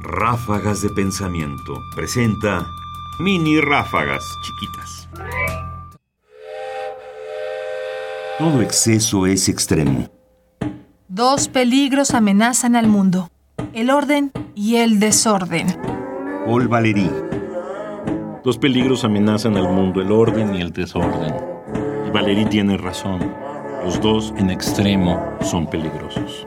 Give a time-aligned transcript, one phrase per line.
[0.00, 2.64] Ráfagas de Pensamiento presenta
[3.18, 5.08] mini ráfagas chiquitas.
[8.38, 10.08] Todo exceso es extremo.
[11.08, 13.28] Dos peligros amenazan al mundo,
[13.72, 15.66] el orden y el desorden.
[16.46, 17.10] Paul Valéry.
[18.44, 21.34] Dos peligros amenazan al mundo, el orden y el desorden.
[22.06, 23.34] Y Valéry tiene razón.
[23.84, 26.46] Los dos en extremo son peligrosos.